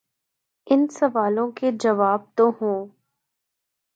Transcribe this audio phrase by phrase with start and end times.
[0.67, 2.87] ان سوالوں کے جواب تو ہوں۔